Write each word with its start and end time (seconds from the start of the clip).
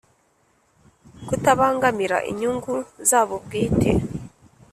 kutabangamira 1.27 2.17
inyungu 2.31 2.73
zabo 3.09 3.35
bwite 3.43 3.91